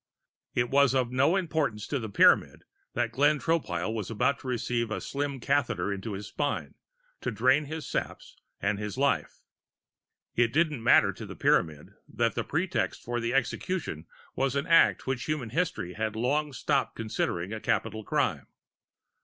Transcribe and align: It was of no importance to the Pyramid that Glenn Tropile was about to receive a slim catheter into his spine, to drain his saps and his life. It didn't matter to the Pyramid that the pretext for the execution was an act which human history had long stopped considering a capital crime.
It 0.55 0.71
was 0.71 0.95
of 0.95 1.11
no 1.11 1.35
importance 1.35 1.85
to 1.85 1.99
the 1.99 2.09
Pyramid 2.09 2.63
that 2.95 3.11
Glenn 3.11 3.37
Tropile 3.39 3.93
was 3.93 4.09
about 4.09 4.39
to 4.39 4.47
receive 4.47 4.89
a 4.89 4.99
slim 4.99 5.39
catheter 5.39 5.93
into 5.93 6.13
his 6.13 6.25
spine, 6.25 6.73
to 7.21 7.29
drain 7.29 7.65
his 7.65 7.85
saps 7.85 8.35
and 8.59 8.79
his 8.79 8.97
life. 8.97 9.41
It 10.35 10.51
didn't 10.53 10.81
matter 10.81 11.13
to 11.13 11.25
the 11.27 11.35
Pyramid 11.35 11.91
that 12.11 12.33
the 12.33 12.43
pretext 12.43 13.03
for 13.03 13.19
the 13.19 13.35
execution 13.35 14.07
was 14.35 14.55
an 14.55 14.65
act 14.65 15.05
which 15.05 15.25
human 15.25 15.51
history 15.51 15.93
had 15.93 16.15
long 16.15 16.51
stopped 16.51 16.95
considering 16.95 17.53
a 17.53 17.59
capital 17.61 18.03
crime. 18.03 18.47